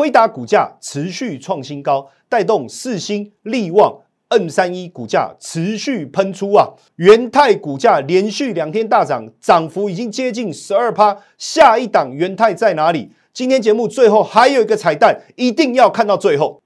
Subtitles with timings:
[0.00, 6.70] 辉达股价持续创新高，带动四星、力旺、N 三一股价持续喷出啊！
[6.96, 11.18] 元泰股价连续两天大涨，涨幅已经接近十二趴。
[11.36, 13.10] 下一档元泰在哪里？
[13.34, 16.62] 今天节目最后还有一个彩蛋，一定要看到最后。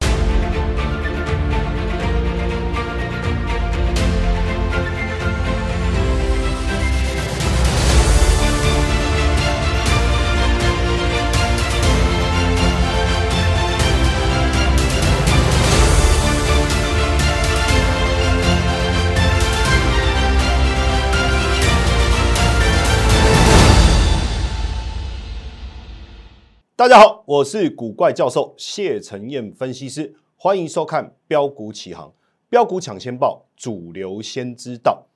[26.84, 32.12] 大家好，我是古怪教授谢承彦分析师，欢迎收看标股起航，
[32.50, 35.06] 标股抢先报，主流先知道。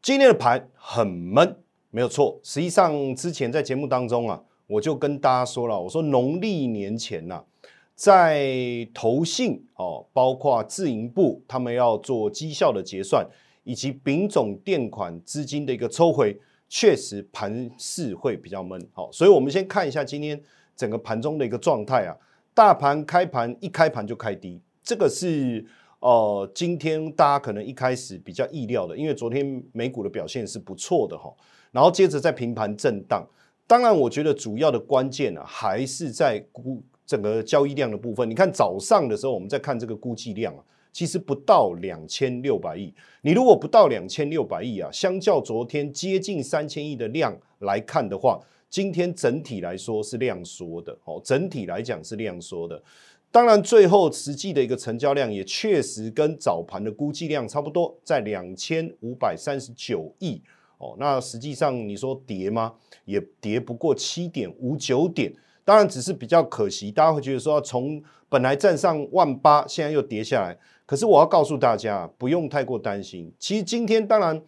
[0.00, 1.56] 今天的盘很闷，
[1.90, 2.38] 没有错。
[2.44, 7.42] 实际上之前在节目当中啊，我就跟大家说了，我说农历年前呐，
[7.96, 13.26] 在投信哦，包括自营部，他们要做绩效的结算，
[13.64, 18.88] 以及丙种垫款资金的一个抽回，确实盘势会比较闷。
[18.92, 20.40] 好，所以我们先看一下今天。
[20.76, 22.16] 整个盘中的一个状态啊，
[22.54, 25.64] 大盘开盘一开盘就开低，这个是
[26.00, 31.30] 呃今天大家可能一开始比较意料的，因为昨天美股的表现是不错的哈，
[31.70, 33.26] 然后接着在平盘震荡，
[33.66, 38.28] 当然我觉得主要的关键呢还是在估整个交易量的部分。
[38.28, 48.40] 你看早上的时候我们在看这个估计量啊，其实不到两千六百亿，你如果不到两千六百亿啊，相较昨天接近三千亿的量来看的话。
[48.70, 52.80] 今天整体来说是量缩的，哦，整体来讲是量缩的。
[53.32, 60.40] 当然，最后实际的一个成交量也确实跟早盘的估计量差不多，在两千五百三十九亿。
[60.78, 62.74] 哦，那实际上你说跌吗？
[63.04, 65.32] 也跌不过七点五九点。
[65.64, 70.56] 当然，只是比较可惜，大家会觉得说，从本来站上万八，现在又跌下来。
[70.86, 73.32] 可是我要告诉大家，不用太过担心。
[73.38, 74.40] 其实今天当然。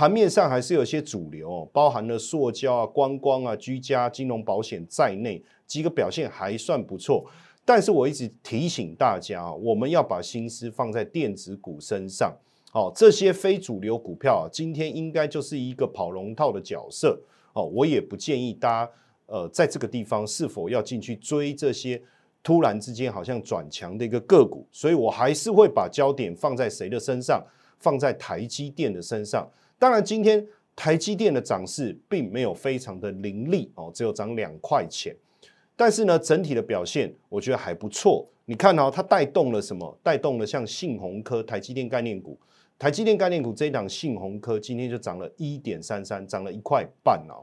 [0.00, 7.26] 盘面上还是有些主流，包含了塑胶啊、观光啊、居家、金融保险在内几个表现还算不错。
[7.66, 12.34] 但是我一直提醒大家啊，我们要把心思放在电子股身上。
[12.72, 17.20] 哦，这些非主流股票啊，今天应该就是一个跑龙套的角色。
[17.52, 18.90] 哦，我也不建议大家
[19.26, 22.00] 呃在这个地方是否要进去追这些
[22.42, 24.66] 突然之间好像转强的一个个股。
[24.72, 27.44] 所以我还是会把焦点放在谁的身上？
[27.78, 29.46] 放在台积电的身上。
[29.80, 30.46] 当然，今天
[30.76, 35.16] 台积电的涨势并没有非常的凌厉哦，只有涨两块钱。
[35.74, 38.28] 但是呢，整体的表现我觉得还不错。
[38.44, 39.98] 你看哦，它带动了什么？
[40.02, 42.38] 带动了像信鸿科、台积电概念股。
[42.78, 47.40] 台积电概念股这一档信鸿科今天就涨了一点三三，涨了一块半哦。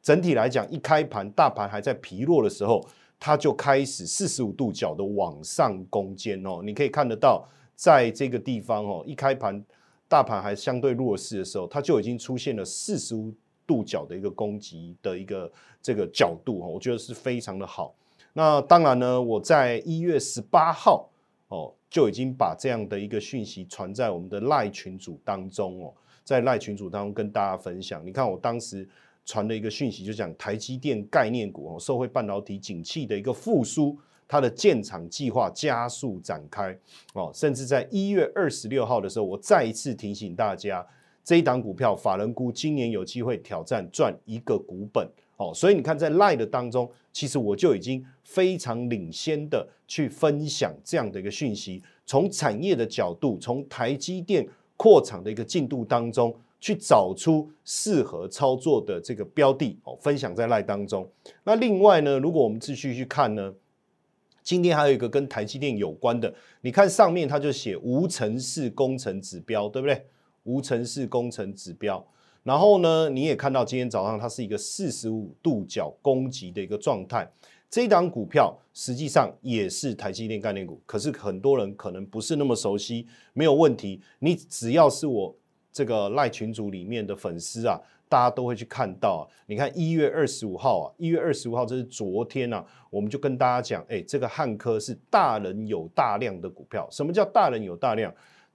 [0.00, 2.86] 整体来讲，一开盘大盘还在疲弱的时候，
[3.18, 6.60] 它就开始四十五度角的往上攻坚哦。
[6.62, 9.64] 你可以看得到，在这个地方哦，一开盘。
[10.10, 13.32] 大盘还相对弱势的时候，它就已经出现了四十五
[13.64, 15.48] 度角的一个攻击的一个
[15.80, 17.94] 这个角度我觉得是非常的好。
[18.32, 21.08] 那当然呢，我在一月十八号
[21.46, 25.94] 哦就已经把这样的一个讯息传在我们的赖群组当中哦，
[26.24, 28.04] 在赖群组当中跟大家分享。
[28.04, 28.88] 你看我当时
[29.24, 33.96] 传的一个讯息，就讲台积电概念股哦，社会半导体景气的一个复苏。
[34.30, 36.78] 它的建厂计划加速展开
[37.14, 40.86] 哦，甚至在一月二十六号的时候，我再一次提醒大家，
[41.24, 45.04] 这一档股票法人估今年有机会挑战赚一个股本
[45.36, 45.50] 哦。
[45.52, 54.46] 所以你看，在 Line 的当中，其实我就已经非常领先的去分享这样的一个讯息，从产业的角度，从台积电
[54.76, 61.10] 扩厂的一个进度当中，去找出适合操作的这个标的哦，分享在 Line 当中。
[61.42, 63.52] 那另外呢，如果我们继续去看呢？
[64.42, 70.06] 今天还有一个跟台积电有关的，你看上面它就写无尘室工程指标，对不对？
[70.44, 72.04] 无尘室工程指标。
[72.42, 77.30] 然后呢，你也看到今天早上它是一个四十五度角攻击的一个状态。
[77.68, 84.00] 这一档股票实际上也是台积电概念股，可是很多人可能不是那么熟悉，没有问题。
[84.18, 85.36] 你只要是我
[85.70, 87.78] 这个赖群组里面的粉丝啊。
[88.10, 96.88] 大家都会去看到啊，你看一月二十五号啊，一月二十五号这是昨天啊，我们就跟大家讲，哎，这个汉科是大人有大量的股票。
[96.90, 98.12] 什么叫大人有大量？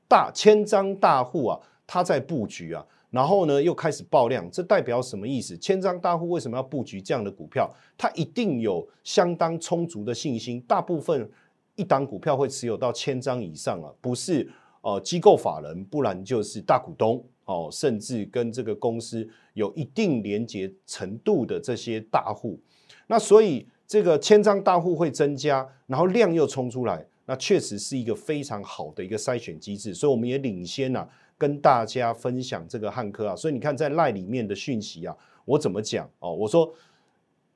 [0.10, 1.58] 大千张大户啊，
[1.88, 5.58] 他在布局啊，然后呢又开始爆量，这代表什么意思？
[5.58, 7.74] 千张大户为什么要布局这样的股票？
[7.98, 11.32] 他一定有相当充足的信心，大部分
[11.76, 14.52] 一档股票会持有到千张以上啊，不是
[14.86, 17.22] 呃机构法人，不然就是大股东。
[17.48, 22.60] 哦，甚至跟这个公司有一定连接程度的这些大户，
[23.06, 31.08] 那所以这个千张大户会增加，然后量又冲出来，那确实是一个非常好的一个筛选机制，所以我们也领先呐，
[31.38, 33.36] 跟大家分享这个汉科啊。
[33.36, 35.16] 所以你看在赖里面的讯息啊，
[35.46, 36.34] 我怎么讲哦？
[36.34, 36.74] 我说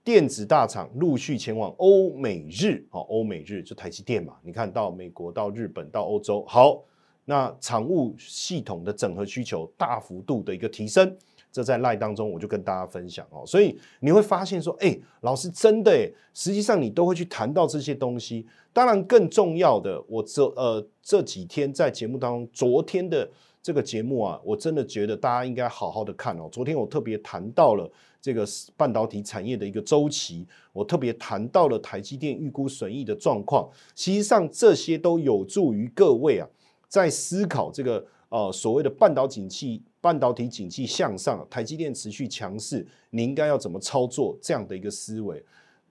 [0.04, 6.84] 电子大厂陆续前往欧美日，哦，欧美日就台积电嘛，你看到美国、到日本、到欧洲，好，
[7.30, 11.16] 那厂务系统的整合需求大幅度的一个提升。
[11.52, 15.92] 这在赖当中，我就跟大家分享哦，所以你会发现说，哎，老师真的，
[16.34, 18.48] 实际上你都会去谈到这些东西。
[18.74, 23.30] 当然，更重要的，我这呃这几天在节目当中，昨天的
[23.62, 26.50] 这个节目啊，我真的觉得大家应该好好的看哦。
[26.52, 27.92] 昨天我特别谈到了
[28.22, 33.70] 这个半导体产业的一个周期，我特别谈到了台积电预估损益的状况。
[33.96, 36.48] 实际上，这些都有助于各位啊，
[36.90, 39.84] 在思考这个呃所谓的半导体景气。
[40.02, 45.44] 半导体景气向上，台积电持续强势，你应该要怎么操作这样的一个思维？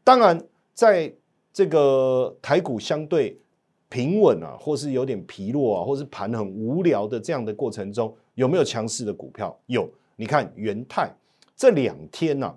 [0.03, 0.43] 当然，
[0.73, 1.13] 在
[1.53, 3.39] 这个台股相对
[3.91, 9.55] 平稳啊，或是有点疲弱啊，或是盘很无聊的这样的过程中，有没有强势的股票？
[9.67, 9.87] 有，
[10.17, 11.15] 你看元泰
[11.55, 12.57] 这两天呢，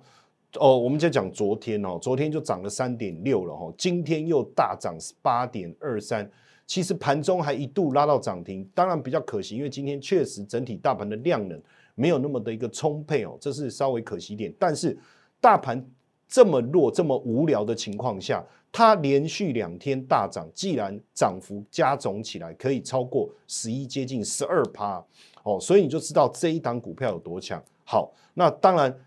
[0.58, 6.32] 哦，我们就讲昨天哦，昨天就涨了三点六了哈，今天又大涨八点二三。
[6.72, 11.62] 其实盘中还一度拉到涨停，当然比较可惜，因为今天确实整体大盘的量能
[11.96, 14.54] 没有那么的一个充沛哦，这是稍微可惜点。
[14.58, 14.98] 但是
[15.42, 15.86] 大盘
[16.30, 18.42] 这么弱、这么无聊的情况下，
[18.72, 25.04] 它连续两天大涨，既然涨幅加总起来可以超过十一，接近十二趴
[25.44, 27.62] 哦，所以你就知道这一档股票有多强。
[27.84, 28.98] 好，那当然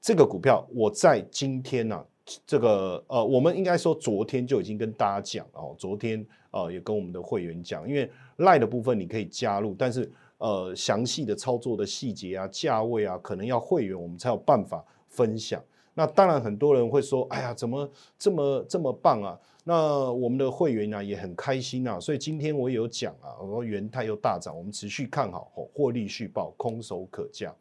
[0.00, 2.04] 这个股票我在今天呢。
[2.46, 15.62] 这个呃，我们应该说昨天就已经跟大家讲哦，昨天呃也跟我们的会员讲，因为赖的部分你可以加入，但是呃详细的操作的细节啊、价位啊，可能要会员我们才有办法分享。
[15.94, 19.38] 那当然很多人会说，哎呀，怎么这么这么棒啊？
[19.64, 27.54] 那我们的会员呢也很开心啊，所以今天我有讲啊，我说元泰又大涨，我们持续看好，获利续报，空手可降。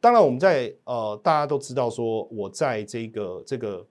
[0.00, 3.86] 当然，我们在呃，大家都知道说，我在这个这个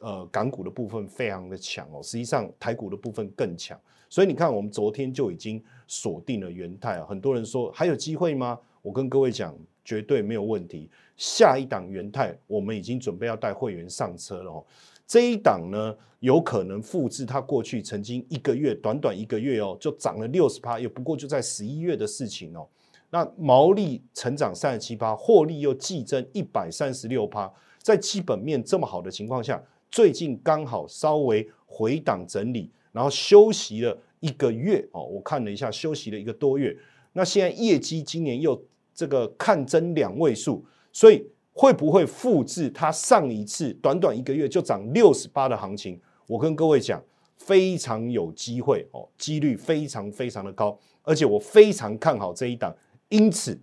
[0.00, 7.06] 呃港股的部分非常的强哦，实际上台股的部分更强，所以你看，我们昨天就已经锁定了元泰啊。
[7.08, 8.58] 很多人说还有机会吗？
[8.82, 10.90] 我跟各位讲，绝对没有问题。
[11.16, 14.64] 下一档元泰，我们已经准备要带会员上车了哦。
[15.06, 22.66] 这一档呢，有可能复制它过去曾经一个月，短短一个月哦，就涨了六十趴，也不过就在十一月的事情哦。
[23.10, 27.50] 那毛利成长三十七趴，获利又季增一百三十六趴，
[27.80, 36.76] 在基本面这么好的情况下，最近刚好稍微回档整理，然后休息了一个月哦，我看了一下，休息了一个多月。
[37.12, 38.60] 那现在业绩今年又
[38.92, 45.98] 这个看增两位数，所以会不会复制它上一次短短一个月就涨六十八的行情？
[46.26, 47.02] 我跟各位讲，
[47.38, 52.74] 非常有机会哦，几率非常非常的高，而且我非常看好这一档。
[53.08, 53.56] 因此，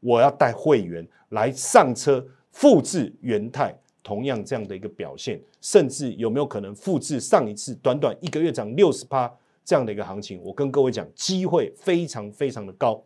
[0.00, 9.32] 我要带会员来上车，复制元泰同样这样的一个表现，甚至有没有可能复制上一次短短一个月涨六十趴
[9.64, 10.42] 这样的一个行情？
[10.42, 13.00] 我跟各位讲，机会非常非常的高。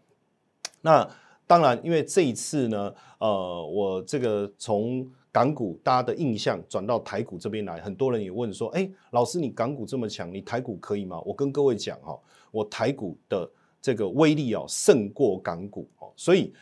[0.81, 1.07] 那
[1.47, 12.19] 当然，因为这一次呢，呃，我这个从港股大家的印象转到台股这边来，很多人也问说：“哎，老师，你港股这么强，你台股可以吗？”我跟各位讲哈，
[12.51, 13.49] 我台股的。
[13.81, 15.89] 这个威力哦胜过港股。
[15.99, 16.53] 哦，所以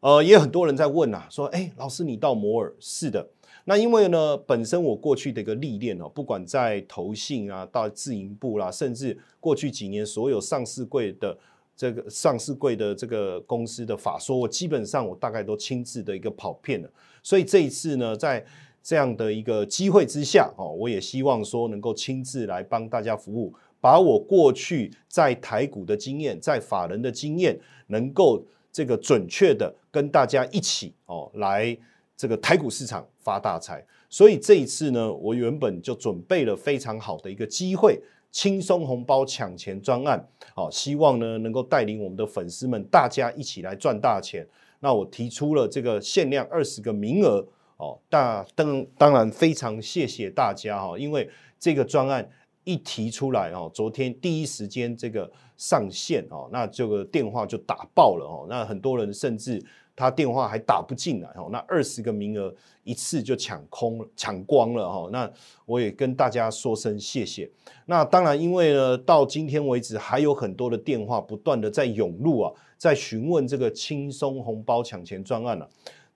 [0.00, 3.28] 呃也有很多人在问呐，说哎老师你到摩尔是的，
[3.64, 11.36] 那因为呢本身我过去的一个历练哦，不管在投信啊到自营部啦，甚至过去几年所有上市柜的
[11.76, 16.90] 这个上市柜的这个公司的法说，我基本上我大概都亲自的一个跑遍了，
[17.22, 18.44] 所以这一次呢在
[18.82, 23.54] 这样的一个机会之下哦，我也希望说能够亲自来帮大家服务。
[23.80, 31.76] 把我过去在台股的经验，在法人的经验，能够这个准确的跟大家一起哦，来
[32.16, 33.84] 这个台股市场发大财。
[34.08, 44.46] 所以这一次呢，我原本就准备了非常好的一个机会，轻松红包抢钱专案，哦，希望呢能够带领我们的粉丝们，大家一起来赚大钱。
[44.80, 47.46] 那我提出了这个限量二十个名额，
[47.76, 52.28] 哦，大当当然非常谢谢大家哈，因为这个专案。
[52.70, 59.60] 一提出来哦，昨天第一时间这个上线哦，那这个电话就打爆了哦，那很多人甚至
[59.96, 65.30] 他电话还打不进来哦，那二十个名额一次就抢空抢光了哈，那
[65.66, 67.50] 我也跟大家说声谢谢。
[67.86, 75.68] 那当然，因为呢，到今天为止还有很多的电话不断的在涌入啊，在询问这个轻松红包抢钱专案了，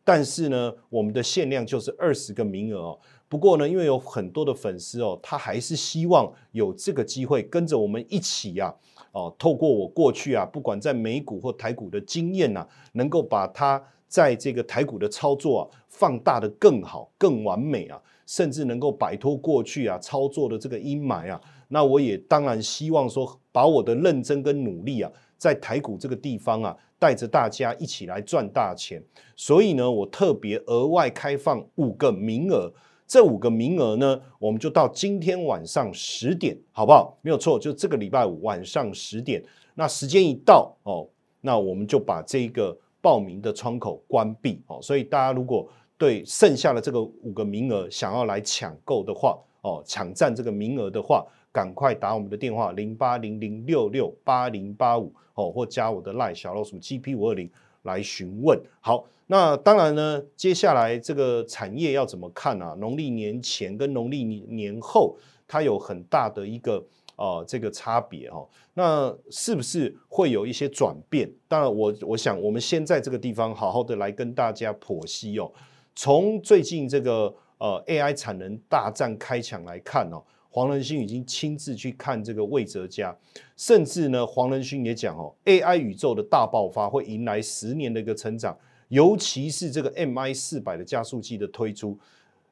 [0.04, 2.98] 但是呢，我们的限量就是二十个名额哦。
[3.34, 8.72] 不过呢，因为有很多的粉丝哦，他还是希望有这个机会跟着我们一起啊，
[9.10, 21.40] 哦，透过我过去啊，不管在美股或台股的经验呐，能够把它在这个台股的操作啊放大的更好、更完美啊，甚至能够摆脱过去啊操作的这个阴霾啊。
[21.66, 26.76] 那我也当然希望说，把我的认真跟努力啊，在台股这个地方啊。
[26.96, 29.02] 带着大家一起来赚大钱，
[29.36, 32.72] 所以呢，我特别额外开放五个名额。
[33.06, 37.16] 这五个名额呢，我们就到今天晚上十点，好不好？
[37.22, 39.42] 没有错，就这个礼拜五晚上十点。
[39.74, 41.06] 那时间一到哦，
[41.40, 44.78] 那我们就把这个报名的窗口关闭哦。
[44.82, 45.68] 所以大家如果
[45.98, 55.12] 对剩下的这个五个名额想要来抢购的话哦，抢占这个名额的话，赶快打我们的电话零八零零六六八零八五。
[55.34, 57.50] 哦，或加我的赖小老鼠 GP 五二零
[57.82, 58.56] 来询问。
[58.80, 62.74] 好，那当然呢，接下来这个产业要怎么看啊？
[62.78, 65.16] 农历年前跟农历年后，
[65.48, 66.84] 它有很大的一个
[67.16, 68.46] 呃这个差别哈。
[68.74, 71.30] 那是不是会有一些转变？
[71.48, 75.50] 当然，我我想我们先在这个地方好好的来跟大家剖析哦。
[75.94, 80.22] 从最近这个呃 AI 产能大战开抢来看哦。
[80.50, 83.16] 黄仁勋已经亲自去看这个魏哲家，
[83.56, 88.56] 甚至呢，黄仁勋也讲哦，AI 宇宙的大爆发会迎来十年的一个成长，
[88.88, 91.98] 尤其是这个 MI 四百的加速器的推出，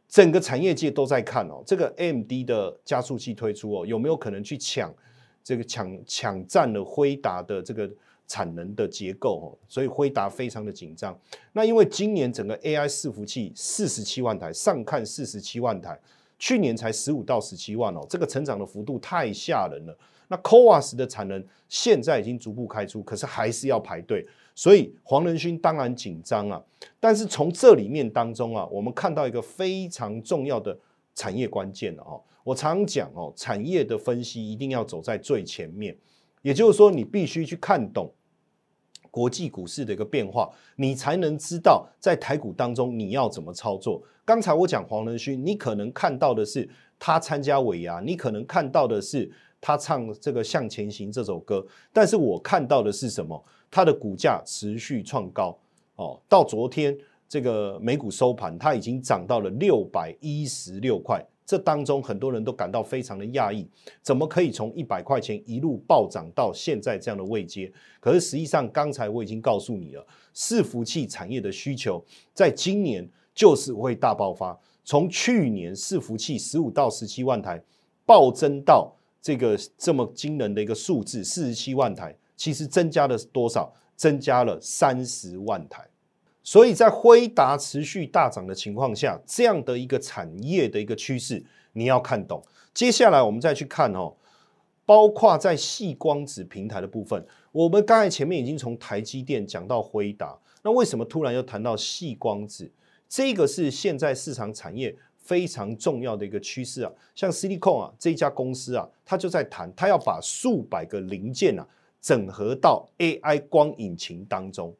[0.09, 4.93] 整个产业界都在看哦，这个 MD 的加速器推出哦，有没有可能去抢
[5.43, 7.91] 这个抢抢占了辉达的这个
[8.27, 9.47] 产能的结构哦？
[9.69, 11.19] 所以辉达非常的紧张。
[11.53, 15.99] 那因为今年整个 AI 伺服器四十七万台，上看四十七万台。
[16.39, 19.97] 去年才十五到十七万哦，这个成长的幅度太吓人了。
[20.27, 26.63] 那 CoWAS 的产能现在已经逐步开出，可是还是要排队，所以黄仁勋当然紧张啊。
[26.99, 30.77] 但是从这里面当中啊，我们看到一个非常重要的
[31.15, 32.21] 产业关键哦。
[32.45, 35.97] 我常讲哦，产业的分析一定要走在最前面，
[36.43, 38.13] 也就是说，你必须去看懂。
[39.13, 44.03] 国际股市的一个变化，你才能知道在台股当中你要怎么操作。
[44.25, 46.67] 刚才我讲黄仁勋，你可能看到的是
[46.99, 49.31] 他参加尾牙，你可能看到的是
[49.61, 53.45] 他唱这个《向前行》这首歌，但是我看到的是什么？
[53.73, 55.59] 它的股价持续创高
[55.97, 61.25] 哦，到昨天这个美股收盘，它已经涨到了六百一十六块。
[61.45, 63.67] 这当中很多人都感到非常的讶异，
[64.01, 67.71] 怎么可以从一百块钱一路暴涨到现在这样的位阶？
[67.99, 72.03] 可是实际上，刚才我已经告诉你了，伺服器产业的需求
[72.33, 74.59] 在今年就是会大爆发。
[74.85, 77.63] 从去年伺服器十五到十七万台
[78.07, 83.73] 暴增到这个这么惊人的一个数字四十七万台，其实增加了多少？
[83.95, 85.87] 增加了三十万台。
[86.43, 91.45] 所以在辉达持续大涨的情况下，这样的一个产业的一个趋势，
[91.75, 92.43] 你要看懂。
[92.75, 94.17] 接下来我们再去看哦，
[94.85, 102.69] 包括在细光子平台的部分，我们刚才前面已经从台积电讲到辉达，那为什么突然又谈到细光子？
[103.09, 106.91] 这个是现在市场产业非常重要的一个趋势啊。
[107.15, 111.65] 像 Silicon 啊这家公司啊，它就在谈，它要把数百个零件啊
[112.03, 114.75] 整合到 AI 光引擎当中。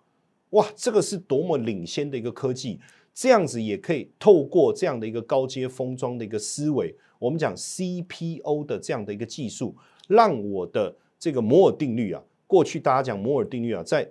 [0.51, 2.79] 哇，这个是多么领先的一个科技，
[3.15, 9.75] 这样子也可以透过这样的一个高阶封装的一个思维，我们讲 CPO 的这样的一个技术，
[10.09, 14.07] 让我的这个摩尔定律啊，过去大家讲摩尔定律啊，在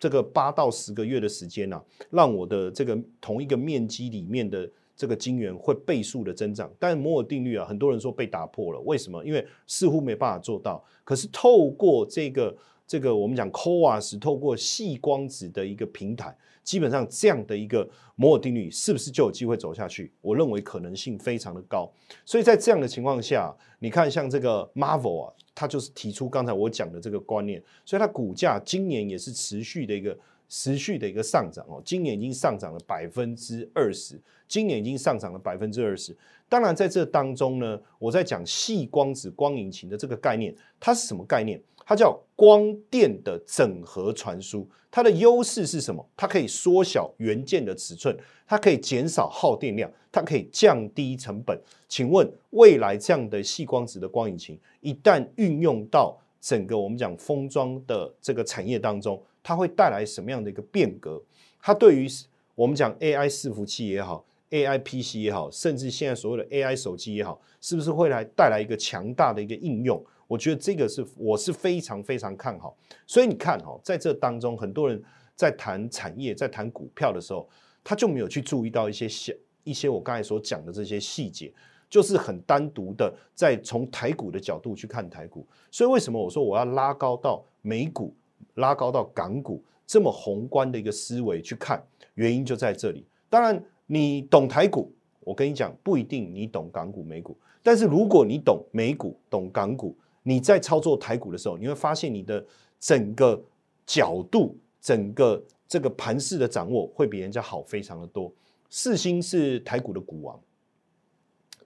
[0.00, 1.80] 这个八到十个月的时间呢，
[2.10, 9.24] 让我的这个同一个面积里面的这个晶圆会倍数的增长，但摩尔定律啊，很多人说被打破了，为什么？
[9.24, 12.56] 因为似乎没办法做到，可是透过这个。
[12.90, 20.12] 这个我们讲 Coas，透过细光子的一个平台，基本上这样的一个摩尔定律是不是就有机会走下去？
[20.20, 21.88] 我认为可能性非常的高。
[22.24, 31.82] 所以在这样的情况下，你看像这个 Marvel 啊，它就是提出刚才我讲的这个观念，所以它股价今年也是持续的一个持续的一个上涨哦。
[31.84, 36.16] 今年已经上涨了百分之二十，今年已经上涨了百分之二十。
[36.48, 41.60] 当然在这当中呢，我在讲细光子光引擎的这个概念，它是什么概念？
[41.90, 46.08] 它叫光电的整合传输，它的优势是什么？
[46.16, 48.16] 它可以缩小元件的尺寸，
[48.46, 51.60] 它可以减少耗电量，它可以降低成本。
[51.88, 61.20] 请问未来这样的细光子的光引擎，一旦运用到整个我们讲封装的这个产业当中，它会带来什么样的一个变革？
[61.60, 62.06] 它对于
[62.54, 70.00] 我们讲 AI 伺服器也好，AI PC 也好，甚至现在所谓的 AI 手机也好，是不是会来带来一个强大的一个应用？
[70.30, 75.02] 我觉得这个是我是非常非常看好，所以你看哈，在这当中，很多人
[75.34, 77.48] 在谈产业、在谈股票的时候，
[77.82, 79.32] 他就没有去注意到一些小
[79.64, 81.52] 一些我刚才所讲的这些细节，
[81.88, 85.44] 就是很单独的在从台股的角度去看台股。
[85.68, 88.14] 所以为什么我说我要拉高到美股，
[88.54, 91.84] 拉高到港股这么宏观的一个思维去看，
[92.14, 93.04] 原因就在这里。
[93.28, 97.36] 当然，你懂台股，我跟你讲不一定你懂港股、美股。
[97.64, 99.96] 但是如果你懂美股、懂港股，
[100.30, 102.46] 你在操作台股的时候，你会发现你的
[102.78, 103.42] 整个
[103.84, 108.32] 角度、整个这个盘势的掌握会比人家好非常的多。
[108.68, 110.40] 四星是台股的股王，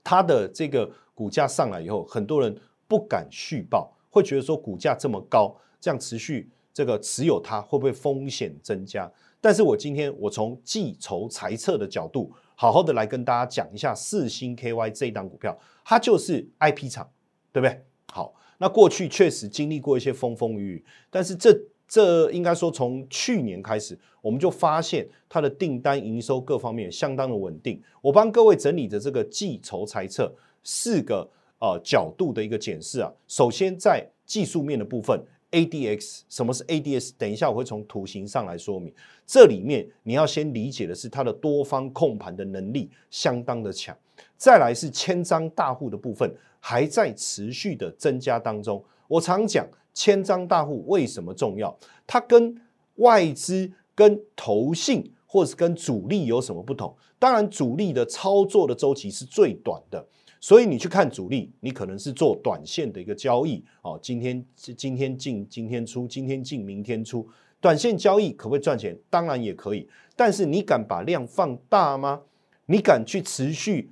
[0.02, 2.56] 它的这个股价上来以后，很多人
[2.88, 9.12] 不敢续报，会觉得说股价这么高，这样持续这个持有它会不会风险增加？
[9.42, 15.54] 但是我今天我从计筹裁测的角度，好好的来跟大家讲一下四星 KY 这一档股票，
[15.84, 17.06] 它就是 IP 厂，
[17.52, 17.84] 对不对？
[18.10, 27.82] 好，那过去确实经历过一些风风雨雨，但是这这应该说从去年开始，我们就发现它的订单、营收各方面相当的稳定。
[28.00, 35.20] 我帮各位整理的这个计筹裁测四个呃角度的一个检视啊，首先在技术面的部分。
[35.50, 37.12] ADX 什么是 ADX？
[37.16, 38.92] 等一下我会从图形上来说明。
[39.24, 43.96] 这里面你要先理解的是它的多方控盘的能力相当的强。
[44.36, 46.30] 再来是千张大户的部分
[46.60, 48.82] 还在持续的增加当中。
[49.08, 51.76] 我常讲千张大户为什么重要？
[52.06, 52.60] 它跟
[52.96, 56.94] 外资、跟投信或者是跟主力有什么不同？
[57.18, 60.06] 当然主力的操作的周期是最短的。
[60.40, 63.98] 所以你去看主力，你可能是做短线的一个交易哦。
[64.02, 67.26] 今天今天进，今天出，今天进，明天出。
[67.62, 68.94] 短线交易可不可以赚钱？
[69.08, 69.88] 当然也可以。
[70.14, 72.20] 但是你敢把量放大吗？
[72.66, 73.90] 你敢去持续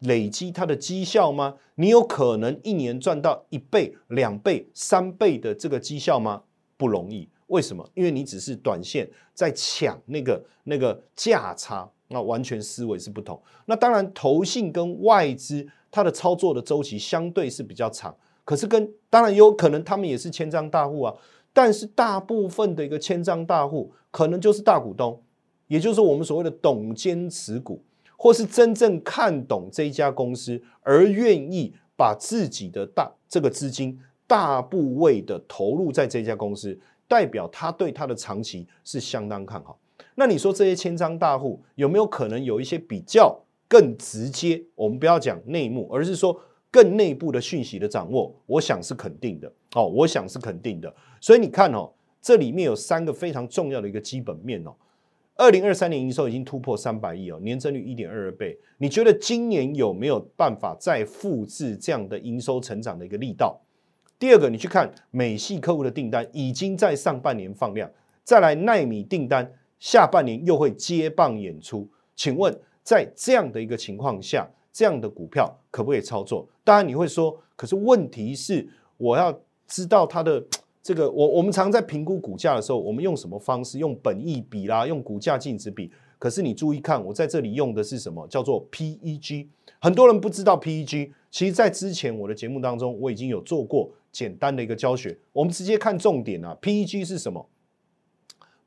[0.00, 1.54] 累积它的绩效吗？
[1.76, 6.42] 你有可能一年赚到一倍、两倍、三倍的这个绩效吗？
[6.76, 7.28] 不容易。
[7.48, 7.88] 为什么？
[7.94, 13.40] 因为你只是短线在抢那个那个价差，那完全思维是不同。
[13.66, 15.66] 那当然，投信跟外资。
[15.88, 21.14] 它的操作的周期相对是比较长，可是跟当然有可能他们也是千张大户啊，
[21.54, 25.22] 但是大部分的一个千张大户可能就是大股东，
[25.68, 27.82] 也就是我们所谓的董监持股，
[28.16, 39.78] 或是真正看懂这一家公司而愿意把自己的大这个资金大部位的投入在这家公司，代表他对他的长期是相当看好。
[40.14, 43.40] 那你说这些千张大户有没有可能有一些比较？
[43.68, 50.94] 更直接，我们不要讲内幕，而是说更内部的讯息的掌握，我想是肯定的哦，我想是肯定的。
[51.20, 51.90] 所以你看哦，
[52.22, 54.72] 这里面有三个非常重要的一个基本面哦。
[55.36, 58.58] 二零二三年营收已经突破三百亿哦，年增率一点二二倍。
[58.78, 63.60] 你觉得今年有没有办法再复制这样的营收成长的一个力道？
[64.18, 67.90] 第二个，你去看美系客户的订单已经在上半年放量，
[68.24, 72.58] 再来奈米订单下半年又会接棒演出，请问？
[72.82, 76.48] 在这样的一个情况下，这样的股票可不可以操作？
[76.62, 78.64] 当然你会说，可是问题是
[78.96, 80.40] 我要知道它的
[80.86, 83.76] 这个，我我们常在评估股价的时候，我们用什么方式？
[83.80, 85.90] 用本益比啦，用股价净值比。
[86.16, 88.24] 可是你注意看，我在这里用的是什么？
[88.28, 89.48] 叫做 PEG。
[89.80, 95.18] 很多人不知道 PEG，其实在之前我的节目当中，我已经有做过简单的一个教学。
[95.32, 97.44] 我们直接看重点啊，PEG 是什么？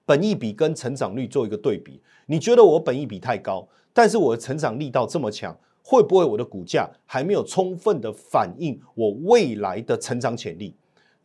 [0.05, 2.01] 本益比跟成长率做一个对比。
[2.25, 3.65] 你觉得我本益比太高？
[3.93, 10.75] 但是我的成长力道这么强，会不会我的股价还没有充分的反映我未来的成长潜力？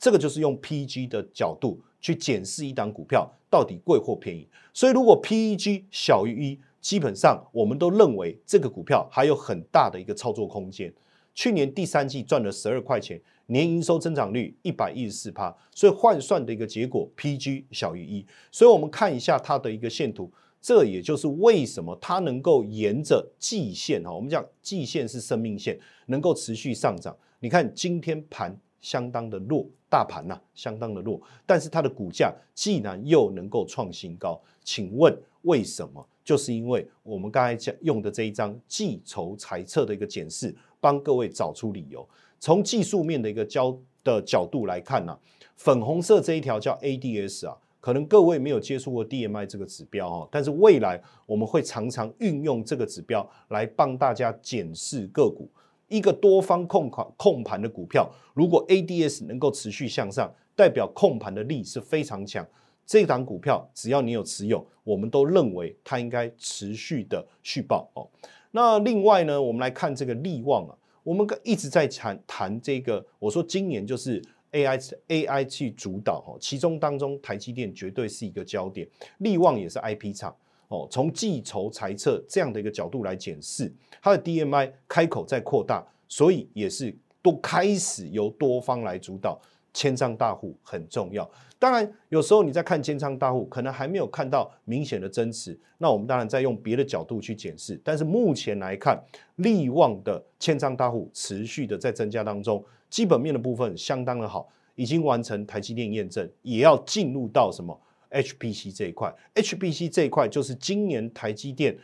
[0.05, 4.47] 这个就是用 PEG 的角度去检视一档股票到底贵或便宜。
[4.75, 10.93] 所以如果 PEG 小于一，基本上我们都认为这个股票还有很大的一个操作空间。
[11.35, 18.27] 去年第三季赚了十二块钱，年营收增长率一百一十四趴，所以换算的一个结果 PEG 小于一。
[18.53, 20.31] 所以我们看一下它的一个线图。
[20.61, 27.17] 这也就是为什么它能够沿着季线哈，我们讲季线是生命线，能够持续上涨。
[27.41, 36.07] 你看今天盘相当的弱，大盘呐相当的弱，但是它的股价既然又能够创新高，请问为什么？
[36.23, 42.07] 就是因为我们刚才讲用的这一张计筹猜测的一个检视，帮各位找出理由。
[42.39, 45.19] 从技术面的一个交的角度来看呢，
[45.57, 47.57] 粉红色这一条叫 ADS 啊。
[47.81, 55.47] 可能各位没有接触过 DMI 这个指标哈，但是未来我们会常常运用这个指标来帮大家检视个股。
[55.95, 62.45] 一个多方控盘控盘的股票，如果 ADS 能够持续向上，代表控盘的力是非常强。
[62.85, 68.09] 这档股票只要你有持有，我们都认为它应该持续的续报哦。
[68.51, 74.21] 那另外呢，我们来看这个利旺啊，我们一直在谈谈这个，我说今年就是。
[74.55, 80.33] AI AI 去主导哈，其中当中台积电绝对是一个焦点，利旺也是 IP 厂
[80.75, 89.41] 哦，从计筹裁测这样的一个角度来检视，它的 DMI 开口在扩大，所以也是都开始由多方来主导。
[89.77, 97.81] 千仓大户很重要，当然有时候你在看千仓大户，可能还没有看到明显的增持，那我们当然再用别的角度去检视。
[97.83, 98.97] 但是目前来看，
[99.35, 107.77] 利旺的千仓大户持续的在增加当中，基本面的部分相当的好，已经完成台积电验证，也要进入到什么
[108.15, 111.77] HPC 这一块，HPC 这一块就是今年台积电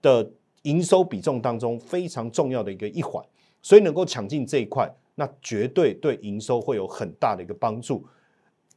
[0.00, 0.30] 的
[0.62, 3.22] 营收比重当中非常重要的一个一环，
[3.60, 4.90] 所以能够抢进这一块。
[5.14, 8.02] 那绝对对营收会有很大的一个帮助。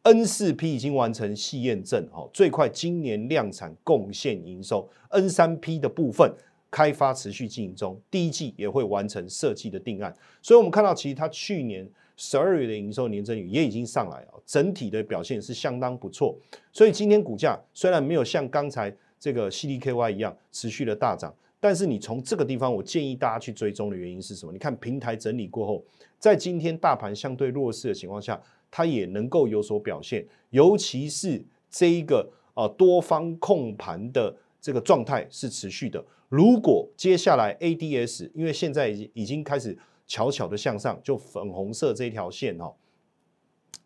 [0.02, 4.88] N 四 P 已经完成细验证，哈，最快今年量产贡献营收。
[5.10, 6.30] N 三 P 的部分
[6.70, 10.14] 开发持续进行中，第一季也会完成设计的定案。
[10.42, 16.36] 所以，我们看到其实它去年十二月的营收年增率也已经上来了，整体的表现是相当不错。
[16.72, 21.34] 所以今天股价虽然没有像刚才这个 CDKY 一样持续的大涨。
[21.58, 24.52] 但是你从这个地方，我建议大家去追踪的原因是什么？
[24.52, 25.84] 你看平台整理过后，
[26.20, 30.24] 在今天大盘相对弱势的情况下，它也能够有所表现。
[30.52, 36.04] 尤其是这一个啊多方控盘的这个状态是持续的。
[36.30, 39.76] 如果接下来 ADS 因为现在已经已经开始
[40.08, 42.74] 悄悄的向上，就粉红色这一条线哦，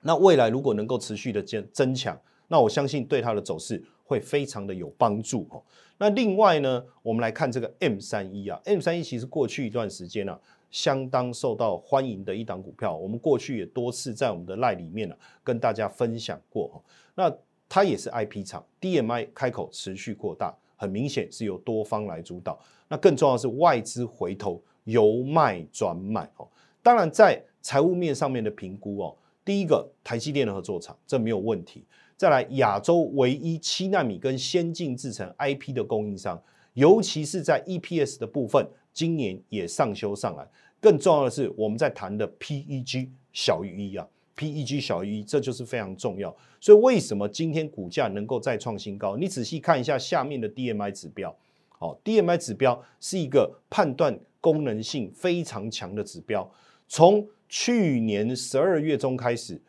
[0.01, 3.83] 那未来如果能够持续的增增强，那我相信对它的走势。
[4.09, 5.61] 会非常的有帮助哦。
[5.99, 10.35] 那另外呢，我们来看这个 M 三一啊，M 三一其实过去一段时间啊，
[10.71, 12.97] 相当受到欢迎的一档股票。
[12.97, 16.83] 我们过去也多次在我们的赖里面呢，跟大家分享过。
[17.13, 17.31] 那
[17.69, 22.59] 它也是 IP 厂，DMI 开口持续扩大，很明显是由多方来主导。
[22.87, 26.47] 那更重要的是外资回头由卖转买哦。
[26.81, 31.83] 当然在财务面上面的评估哦，第一个台积电的合作厂，这没有问题。
[32.15, 36.41] 再来，亚洲唯一七纳米跟先进制程 IP 的供应商，
[36.73, 40.45] 尤其是在 EPS 的部分，今年也上修上来。
[40.81, 46.35] 更重要的是，我们在谈的 PEG 小于一啊，PEG 小于一，这就是非常重要。
[46.59, 49.15] 所以为什么今天股价能够再创新高？
[49.15, 51.33] 你仔细看一下下面的 DMI 指标，
[51.79, 56.51] 哦，DMI 指标是一个判断功能性非常强的指标，
[56.87, 59.61] 从去年十二月中开始。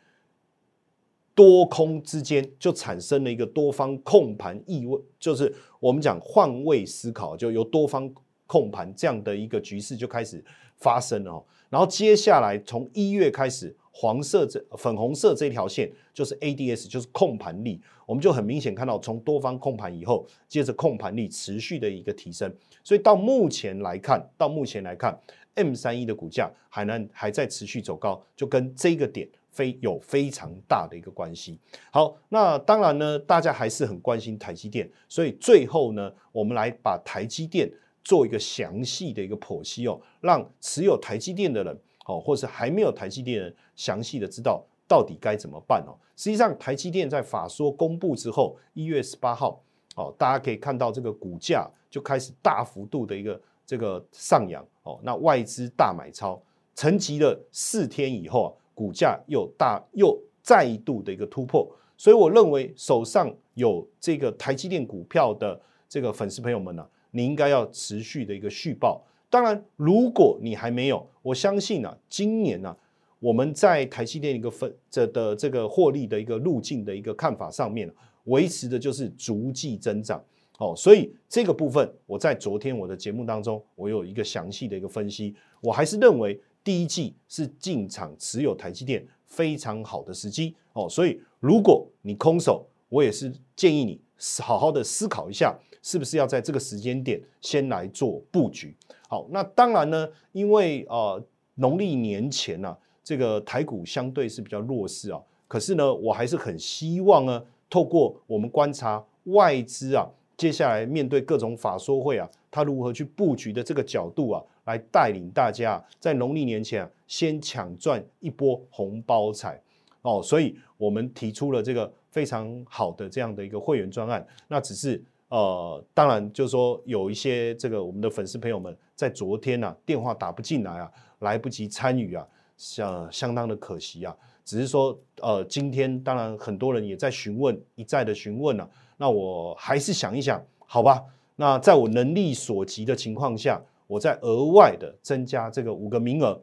[1.33, 8.13] 多空之间就产生了一个多方控盘意味，就是我们讲换位思考，就由多方
[8.45, 10.43] 控盘这样的一个局势就开始
[10.75, 11.43] 发生了。
[11.69, 22.53] 然后接下来从一月开始，黄色这粉红色这条线就是 ADS，就是控盘力，我们就很明显看到从多方控盘以后，接着控盘力持续的一个提升。
[22.83, 25.19] 所以到目前来看，到目前来看
[25.55, 29.27] ，M 三一的股价还能还在持续走高，就跟这个点。
[29.51, 31.59] 非有非常大的一个关系。
[31.91, 37.69] 好，那当然呢，大家还是很关心台积电，所以最后呢，我们来把台积电
[38.01, 45.97] 做一个详细的一个剖析哦，让持有台积电的人哦，或是还没有台积电人详细的知道到底该怎么办哦。
[46.15, 49.61] 实际上，台积电在法说公布之后，一月十八号
[49.95, 56.41] 哦，大家可以看到这个股价就开始大幅度的一个这个上扬哦，那外资大买超，
[56.75, 58.49] 沉寂了四天以后啊。
[58.73, 69.03] 股价又大又再度的一个突破，所以我认为手上有这个台积电股票的这个粉丝朋友们呢，你应该要持续的一个续报。
[69.31, 72.77] 当然，如果你还没有，我相信呢，今年呢，
[73.19, 77.91] 我们在台积电一个分这的这个获利的一个路径的一个看法上面，
[78.25, 80.23] 维持的就是逐季增长。
[80.59, 86.39] 哦，所以这个部分我在昨天我的节目当中，我有一个详细的一个分析，我还是认为。
[86.63, 93.99] 第一季是进场持有台积电非常好的时机哦，所以如果你空手，我也是建议你
[94.41, 98.75] 好好的思考一下，是不是要在这个时间点先来做布局。
[99.07, 101.21] 好，那当然呢，因为呃
[101.55, 110.07] 农历年前呢，这个台股相对是比较弱势啊，可是呢，我还是很希望呢，透过我们观察外资啊，
[110.37, 114.43] 接下来面对各种法说会啊，它如何去布局的这个角度啊。
[114.65, 119.59] 来带领大家在农历年前啊，先抢赚一波红包彩
[120.03, 124.23] 哦，所以我们提出了这个非常好的这样的一个会员专案。
[124.47, 134.15] 那只是呃，当然就是说有一些这个我们的粉丝朋友们在昨天呢电话打不进来啊，来不及参与啊，相相当的可惜啊。
[134.45, 141.03] 只是说呃，今天当然很多人也在询问，一再的询问啊，那我还是想一想，好吧，
[141.35, 143.59] 那在我能力所及的情况下。
[143.91, 146.41] 我再额外的增加这个五个名额，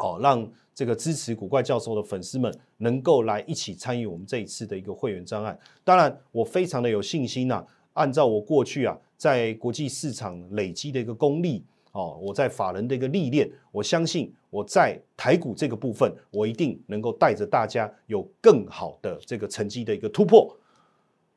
[0.00, 5.58] 好，让这个支持古怪教授的粉丝们能够来一起参与我们这一次的一个会员专案。
[5.82, 20.56] 当然，我非常的有信心呐按照我过去啊在国际市场累积的一个功力哦，我在法人的一个历练，我相信我在台股这个部分，我一定能够带着大家有更好的这个成绩的一个突破。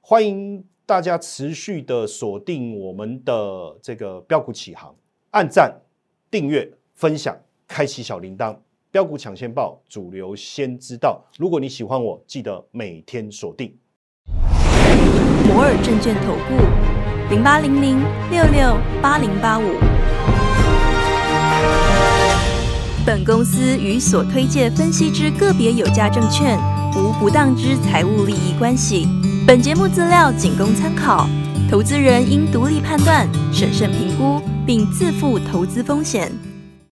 [0.01, 4.95] 欢迎大家持续的锁定我们的这个标股起航，
[5.31, 5.75] 按赞、
[6.29, 7.35] 订阅、分享、
[7.71, 8.53] 开启小铃铛。
[8.91, 11.23] 标股抢先报，主流先知道。
[11.37, 13.73] 如果你喜欢我，记得每天锁定。
[15.47, 17.97] 摩尔证券投顾零八零零
[18.29, 19.63] 六六八零八五。
[23.05, 26.59] 本公司与所推介分析之个别有价证券
[26.97, 29.07] 无不当之财务利益关系。
[29.47, 31.25] 本节目资料仅供参考，
[31.69, 36.29] 投资人应独立判断、审慎评估，并自负投资风险。